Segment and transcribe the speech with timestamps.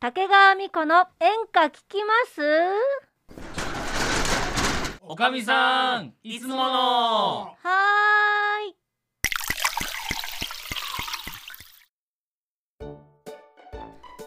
[0.00, 2.40] 竹川美子の演歌聞きます？
[5.02, 6.62] おかみさんいつもの。
[6.62, 8.76] はーい。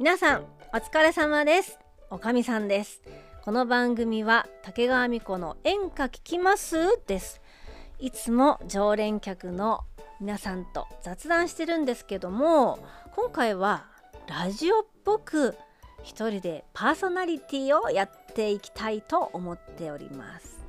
[0.00, 1.78] 皆さんお疲れ様です。
[2.10, 3.00] おかみさんです。
[3.44, 6.76] この番組は竹川美子の演歌聞きます？
[7.06, 7.40] です。
[8.00, 9.82] いつも常連客の
[10.18, 12.80] 皆さんと雑談してるんですけども
[13.14, 13.91] 今回は
[14.26, 15.56] ラジオっぽく
[16.02, 20.64] 一人でパーソナリティをやっていきたいと思っております、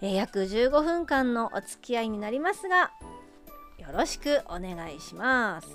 [0.00, 2.92] えー約15分間のお付き合いになりますが
[3.78, 5.68] よろしくお願いします。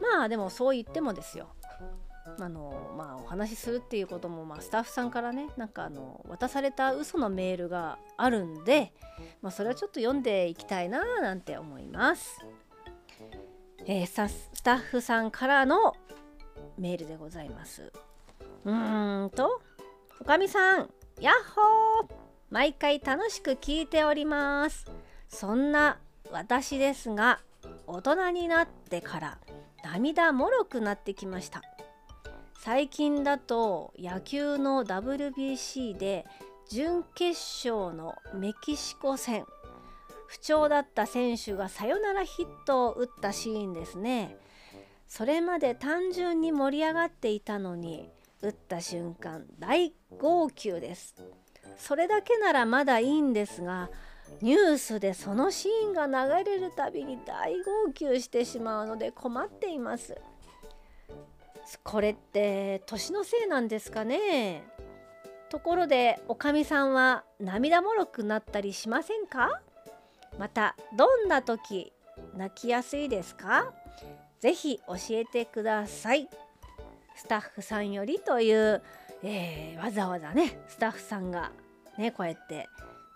[0.00, 1.48] まあでもそう言ってもですよ。
[2.38, 8.92] あのまあお話しするっていうことも、まあ、スタッフさんからねなんかあの渡された嘘のメールがあるんで、
[9.40, 12.38] まあ、それはちょっと読んでいきたいななんて思います、
[13.90, 15.96] えースタスタッフさんからの
[16.76, 17.90] メールでございます。
[18.66, 19.62] うーんと
[20.20, 22.14] おかみさんやっほー。
[22.50, 24.84] 毎回楽しく聞いております。
[25.30, 25.98] そんな
[26.30, 27.40] 私ですが
[27.86, 29.38] 大人になってから
[29.82, 31.62] 涙もろくなってきました。
[32.60, 36.26] 最近だと野球の WBC で
[36.68, 37.30] 準決
[37.66, 39.46] 勝のメキシコ戦
[40.28, 44.36] 不調だった選手がサヨナラヒットを打ったシーンですね。
[45.08, 48.10] それまで単純に盛り上がっていたのに
[48.42, 51.14] 打った瞬間大号泣です。
[51.78, 53.88] それだけならまだいいんですが
[54.42, 60.14] ニュースでそのシーンが流れるたびに大号泣してしまうので困っています。
[61.82, 64.62] これって年のせいなんですかね？
[65.48, 69.62] ところでおかみさんは涙もろくなったりしませんか？
[70.38, 71.92] またどんな時
[72.36, 73.72] 泣きやすいですか？
[74.40, 76.28] ぜひ教えてください。
[77.16, 78.80] スタッフさんよりという、
[79.24, 81.50] えーわざわざねスタッフさんが
[81.96, 82.68] ねこうやって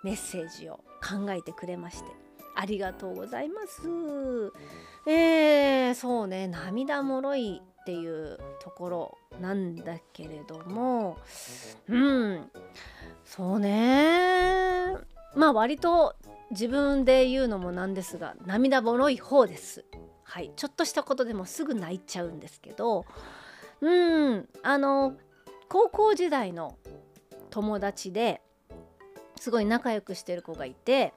[0.03, 2.11] メッセージを考えてくれまして
[2.57, 3.83] ありがとうございます。
[5.07, 11.19] えー、そうね涙もろいっていうところなんだけれども
[11.89, 12.51] うん
[13.25, 14.97] そうね。
[15.35, 16.15] まあ割と
[16.53, 19.85] 自分で言うのもなんですが涙もろい方です。
[20.23, 20.53] はい。
[20.57, 23.05] ちょっとしたことでもすぐ泣いちゃうんですけど
[23.81, 24.49] うん。
[24.63, 25.15] あの
[25.69, 26.77] 高校時代の
[27.51, 28.41] 友達で
[29.39, 31.13] すごい仲良くしてる子がいて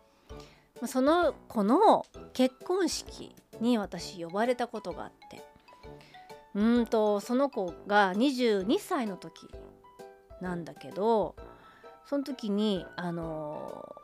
[0.86, 5.42] その子の結婚式に私呼ばれたことがあって
[6.54, 9.48] うんとその子が22歳の時
[10.42, 11.36] なんだけど
[12.06, 13.96] その時にあの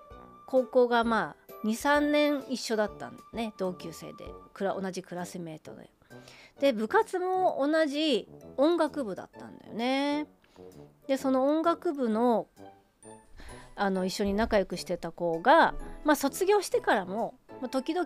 [0.51, 4.25] 高校がまあ23年一緒だったんね同級生で
[4.59, 5.89] 同じクラスメートで。
[6.59, 10.27] で部活も同じ音楽部だったんだよね。
[11.07, 12.47] でその音楽部の
[13.77, 15.73] あの一緒に仲良くしてた子が、
[16.03, 18.05] まあ、卒業してからも、まあ、時々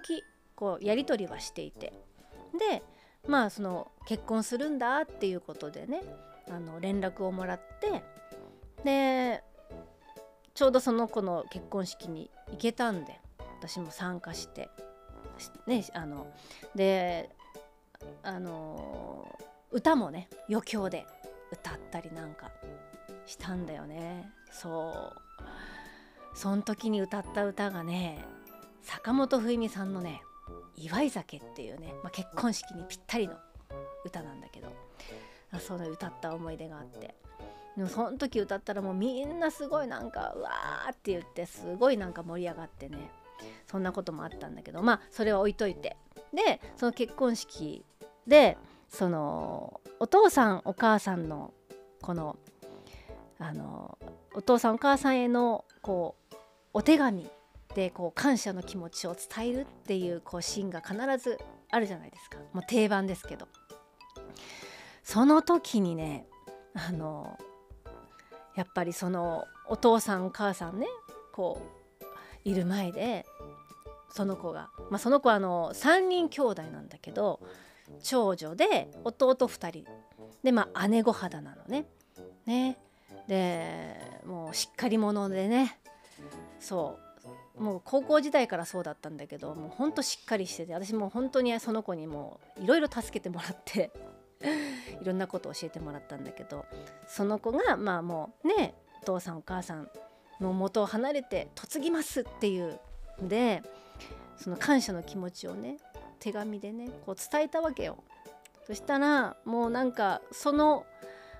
[0.55, 1.93] こうやり取りはしていて
[2.59, 2.83] で
[3.27, 6.03] まあその結婚するんだっていうことでね
[6.47, 8.03] あの連絡をもらって
[8.83, 9.43] で
[10.55, 13.19] ちょうどその子の結婚式に行けたんで
[13.59, 14.69] 私も参加して
[15.67, 16.27] ねあの
[16.73, 17.29] で
[18.23, 19.37] あの
[19.71, 21.05] 歌もね余興で
[21.51, 22.49] 歌ったりなんか
[23.25, 24.29] したんだよね。
[24.51, 25.21] そう。
[26.35, 28.23] その時に歌った歌がね
[28.81, 30.21] 坂本冬美さんのね
[30.75, 33.35] 「祝い酒」っていうね、まあ、結婚式にぴったりの
[34.03, 34.71] 歌なんだけど
[35.59, 37.15] その歌った思い出があって。
[37.75, 43.11] でもその時歌ったらもうみんなすごいなんかうわーって言ってすごいなんか盛り上がってね。
[43.67, 44.81] そんなこともあったんだけど。
[44.81, 45.97] まあそれは置いといて。
[46.33, 47.85] でその結婚式
[48.27, 51.53] でそのお父さんお母さんの
[52.01, 52.37] この
[53.39, 53.97] あの
[54.33, 56.35] お父さんお母さんへのこう
[56.73, 57.29] お手紙
[57.73, 61.37] でこう感謝の気持ちを伝えるっていうこうシーンが必ず
[61.71, 62.37] あるじゃないですか。
[62.53, 63.47] もう定番ですけど。
[65.03, 66.25] その時にね
[66.73, 67.37] あの
[68.55, 70.87] やっぱりそのお父さんお母さんね
[71.33, 71.61] こ
[72.01, 73.25] ういる前で
[74.09, 77.41] その子が、まあ、その子はあの3人兄弟なんだけど
[78.01, 79.85] 長女で弟2人。
[80.43, 81.85] でまあ姉御肌なのね。
[82.45, 82.77] ね。
[83.27, 85.79] でもうしっかり者でね。
[86.59, 86.99] そ
[87.57, 87.63] う。
[87.63, 93.91] もう高校時代からそうだったんだけどもうほんとしっかりしてて私も本当にその子にもいろいろ助けてもらって。
[95.01, 96.65] いろんなことを教えてもらったんだけど
[97.07, 99.89] その子がまあもうねお父さんお母さん
[100.39, 102.79] の元を離れて嫁ぎますっていう
[103.19, 103.63] ので
[104.37, 105.77] その感謝の気持ちをね
[106.19, 108.03] 手紙でねこう伝えたわけよ。
[108.65, 110.85] そしたらもうなんかその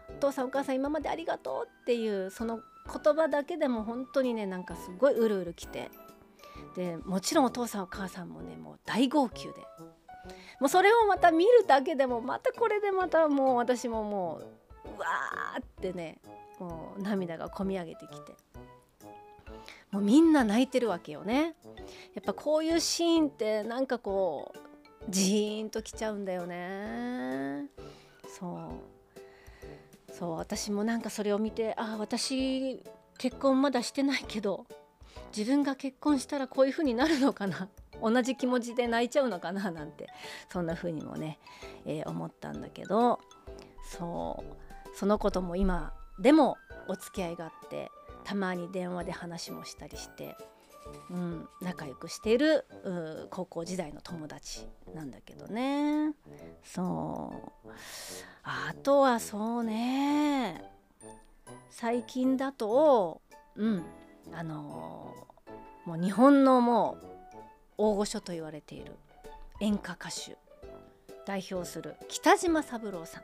[0.09, 5.89] お父さんお母さん今までありがとうっていうその言葉だけでも本当にねなんかすごいうるうるきて
[6.75, 9.53] でもちろんお父さんお母さんもねもう大号泣で
[10.60, 14.42] もうそれをまた見るだけでもまたこれでまたもう私もも
[14.86, 16.19] ううわーってね
[16.60, 18.34] もう涙がこみ上げてきて。
[19.92, 21.56] もうみんな泣いてるわけよね。
[22.13, 24.57] やっぱこういうシーンってなんかこう
[25.10, 27.69] ジーンときちゃうんだよね。
[28.28, 30.13] そう。
[30.13, 32.84] そう私もなんかそれを見てあ私
[33.18, 34.66] 結婚まだしてないけど
[35.36, 37.69] 自分が結婚したらこういう風になるのかな。
[38.01, 40.07] 同じ気持ちで泣いちゃうのかななんて
[40.50, 41.39] そんな風にもね、
[41.86, 43.19] えー、思ったんだけど
[43.83, 44.44] そ
[44.94, 46.57] うそのことも今でも
[46.88, 47.92] お付き合いがあって
[48.24, 50.36] たまに電話で話もしたりして、
[51.12, 52.65] うん、仲良くしている
[53.30, 56.15] 高校時代の友達なんだけどね。
[56.63, 57.33] そ
[57.65, 57.69] う。
[58.41, 60.63] あとはそうね。
[61.69, 63.21] 最近だと
[63.56, 63.86] うん
[64.33, 67.14] あのー、もう日本のもう
[67.77, 68.94] 大御所と言われている。
[69.62, 70.38] 演歌歌手。
[71.25, 71.95] 代表する。
[72.07, 73.24] 北島三郎さん。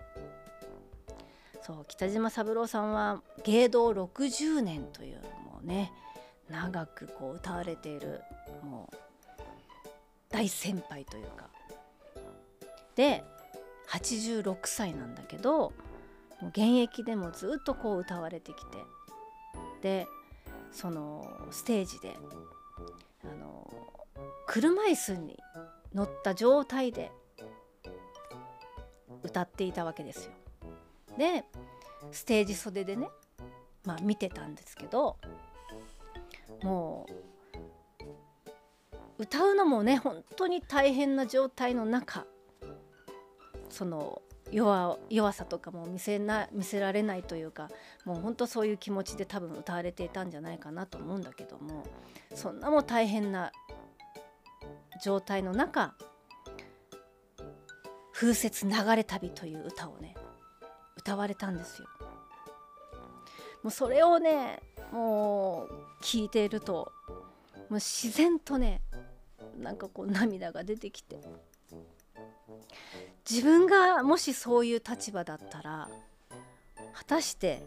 [1.62, 5.94] そう北島三郎さんは芸道60年というもうね
[6.50, 8.22] 長くこう歌われている
[8.64, 8.96] もう
[10.30, 11.50] 大先輩というか。
[12.96, 13.24] で
[13.90, 15.74] 86歳なんだけども
[16.44, 18.78] う現役でもずっとこう歌われてきて。
[19.82, 20.08] で
[20.72, 22.16] そのステージで
[23.24, 23.68] あの
[24.48, 25.40] 車椅子に
[25.94, 27.12] 乗った状態で
[29.24, 30.32] 歌っていたわけですよ。
[31.18, 31.44] で
[32.12, 33.10] ステージ袖でね
[33.86, 35.18] まあ見てたんですけど
[36.64, 42.26] もう歌うのもね本当に大変な状態の中
[43.70, 44.22] その
[44.52, 47.70] 弱弱さとかも見せな見せられないというか
[48.04, 51.84] もう本当そういう気持ちで多分歌われていたんじゃないかなと思うんだけども
[52.34, 53.52] そんなも大変な
[55.02, 55.96] 状態の中
[58.14, 60.16] 「風雪流れ旅」という歌をね
[60.98, 61.88] 歌われたんですよ。
[63.64, 64.62] もうそれをね
[64.92, 65.70] もう
[66.02, 66.92] 聞いていると
[67.70, 68.82] もう自然とね
[69.58, 71.20] なんかこう涙が出てきて
[73.30, 75.90] 自分がもしそういう立場だったら
[76.94, 77.66] 果たして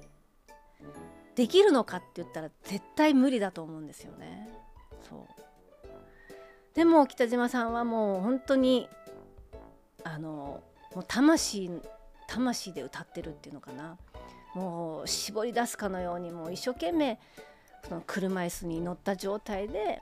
[1.35, 4.49] できるのかって言ったら絶対無理だと思うんですよね。
[5.09, 5.54] そう
[6.75, 8.89] でも北島さんはもう本当に
[10.03, 10.63] あの
[10.95, 11.71] もう魂
[12.27, 13.97] 魂で歌ってるっていうのかな。
[14.55, 17.19] もう絞り出すかのようにもう一生懸命
[17.89, 20.01] その車椅子に乗った状態で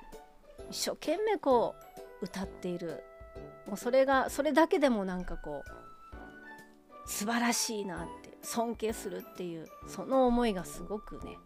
[0.70, 1.74] 一生懸命こ
[2.20, 3.02] う歌っている。
[3.66, 11.38] もうそれがそれだけでもなんかこう素晴らしいなって尊敬するっていうその思いがすごくね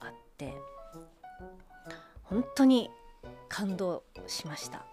[0.00, 0.54] あって。
[2.24, 2.90] 本当に
[3.50, 4.86] 感動しました。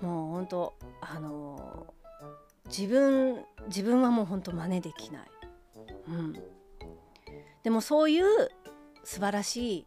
[0.00, 1.86] もう本当あの
[2.66, 5.30] 自分自分はもう本当真似できない、
[6.08, 6.32] うん、
[7.62, 8.24] でもそういう
[9.04, 9.86] 素晴らしい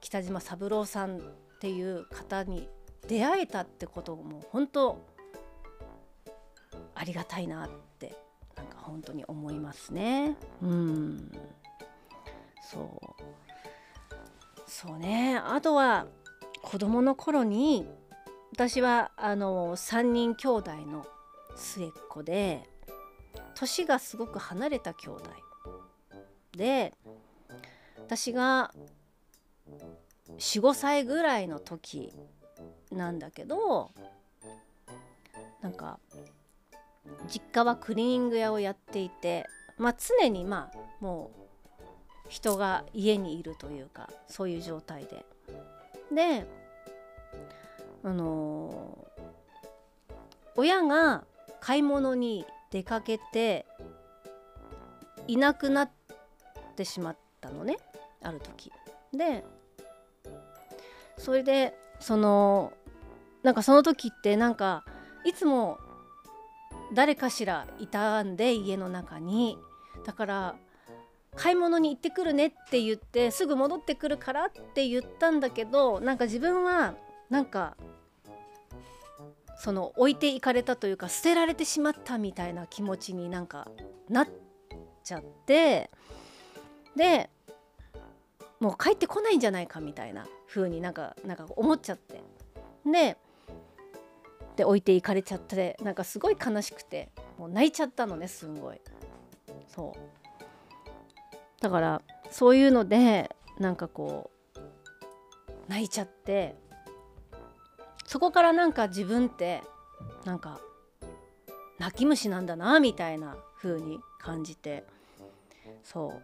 [0.00, 1.20] 北島三郎さんっ
[1.60, 2.68] ていう方に
[3.08, 5.04] 出会えたってことも本当
[6.94, 8.14] ありがたいなって
[8.56, 10.36] なんか本当に思いますね。
[10.62, 11.32] うん。
[12.62, 13.45] そう。
[14.66, 15.36] そうね。
[15.36, 16.06] あとは
[16.62, 17.86] 子供の頃に
[18.52, 21.06] 私はあの3人兄弟の
[21.56, 22.68] 末っ子で
[23.54, 25.30] 年がすごく離れた兄弟
[26.52, 26.94] で
[27.98, 28.72] 私が
[30.38, 32.12] 45歳ぐらいの時
[32.90, 33.90] なんだけど
[35.60, 35.98] なんか
[37.28, 39.46] 実家はクリーニング屋をやっていて
[39.78, 41.45] まあ常にまあもう
[42.28, 45.24] 人が家にいるというかそういう状態で。
[46.12, 46.46] で
[48.04, 50.12] あのー、
[50.56, 51.24] 親が
[51.60, 53.66] 買い物に出かけて
[55.26, 55.90] いなくなっ
[56.76, 57.78] てしまったのね
[58.22, 58.70] ある時。
[59.12, 59.44] で
[61.18, 62.72] それでその
[63.42, 64.84] なんかその時ってなんか
[65.24, 65.78] いつも
[66.92, 69.58] 誰かしらいたんで家の中に。
[70.04, 70.56] だから
[71.36, 76.94] 買い物に行ってくるねって言ってすぐ戻ってくるからって言ったんだけどなんか自分は
[77.30, 77.76] なんか
[79.58, 83.68] その置いていかれたというか捨てられてしまったみたいな気持ちになんか
[84.08, 84.28] なっ
[85.04, 85.90] ちゃって
[86.94, 87.30] で
[88.60, 92.22] もう帰ってこないんじゃないかみたいな風になんかなんか思っちゃって。
[92.84, 93.16] で
[94.56, 98.80] で置いていかれちゃってなんかすごい悲しくてもう泣いちゃったのねすんごい。
[99.66, 100.25] そう。
[101.60, 104.60] だからそういうのでなんかこう
[105.68, 106.54] 泣いちゃって
[108.04, 109.62] そこからなんか自分って
[110.24, 110.60] なんか
[111.78, 114.84] 泣き虫なんだなみたいな風に感じて
[115.82, 116.22] そう。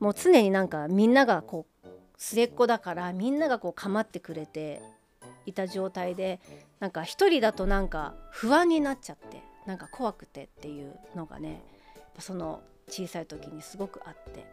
[0.00, 4.80] もう常になんかみんながこう末っ子だからみんながこう構ってくれて
[5.44, 6.40] いた状態で
[6.80, 11.62] なんか一人だとなんか不安になっちゃってなんか怖くてっていうのがね
[12.18, 14.44] その小さい時にすごくあって。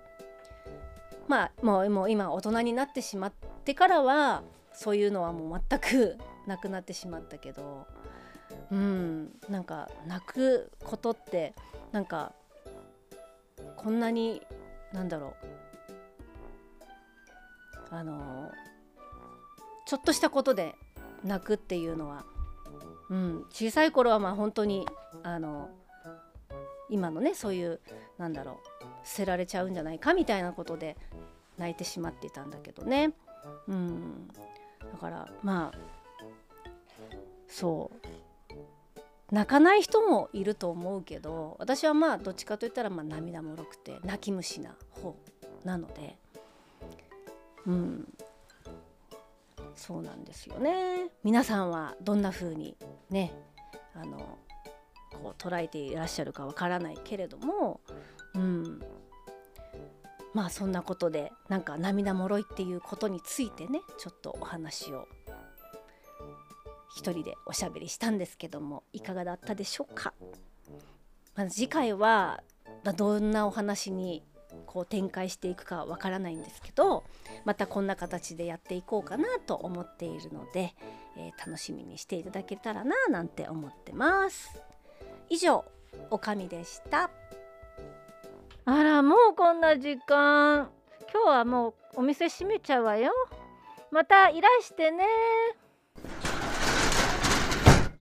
[1.28, 3.34] まあもうもう今大人になってしまっ
[3.66, 7.86] てからはそういうのはもう全くなくなってしまったけど。
[8.72, 11.54] うんなんか泣くことって
[11.92, 12.34] なんか
[13.76, 14.42] こんなに
[14.94, 15.32] なんだろう。
[17.90, 18.52] あの
[19.86, 20.76] ちょっとしたことで
[21.24, 22.26] 泣くっていうのは、
[23.10, 24.86] うん、小さい頃はまあ本当に
[25.24, 25.70] あの
[26.90, 27.80] 今のねそういう
[28.18, 30.98] なんだろう捨てられちゃうんじゃないかみたいなことで
[31.58, 33.14] 泣いてしまっていたんだけどね、
[33.68, 34.28] うん、
[34.92, 35.78] だからまあ
[37.48, 38.08] そう。
[39.30, 45.18] 泣かない人もいると思うけど私はまあどっちかといったらまあ涙もろくて泣き虫な方
[45.66, 46.18] なので。
[47.66, 48.14] うん。
[49.76, 51.12] そうなんですよね。
[51.24, 52.76] 皆さんはどんな風に
[53.10, 53.34] ね
[53.94, 54.38] あの
[55.18, 57.82] こう捉えていらっしゃるかわからないけれども
[58.36, 58.82] うん。
[60.34, 65.08] まあそんなことでなんか涙もろいっていうことについてねちょっとお話を
[66.96, 70.14] 一人でおしゃべりしたんですけどもいかがだったでしょうか、
[71.36, 72.44] まあ、次回は
[72.96, 74.24] どんなお話に
[74.66, 77.04] こう展開していくかわからないんですけど
[77.46, 80.76] またこんな形でやっていこうかなと思っているので、
[81.18, 84.62] えー、楽しみにしていただけたらななんて思ってます。
[85.30, 85.66] 以上
[86.10, 87.10] おかみでした。
[88.66, 90.70] あらもうこんな時間。
[91.14, 93.12] 今日はもうお店閉めちゃうわよ。
[93.92, 95.06] またいらしてね。